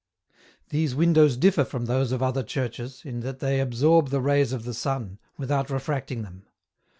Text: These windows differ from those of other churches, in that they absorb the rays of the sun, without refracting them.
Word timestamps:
These 0.69 0.95
windows 0.95 1.37
differ 1.37 1.63
from 1.63 1.85
those 1.85 2.11
of 2.11 2.23
other 2.23 2.41
churches, 2.41 3.03
in 3.05 3.19
that 3.19 3.37
they 3.37 3.59
absorb 3.59 4.09
the 4.09 4.19
rays 4.19 4.51
of 4.51 4.63
the 4.63 4.73
sun, 4.73 5.19
without 5.37 5.69
refracting 5.69 6.23
them. 6.23 6.47